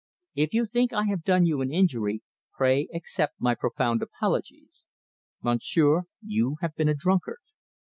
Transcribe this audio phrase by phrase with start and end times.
[0.33, 2.23] If you think I have done you an injury,
[2.57, 4.83] pray accept my profound apologies.
[5.43, 7.37] Monsieur, you have been a drunkard.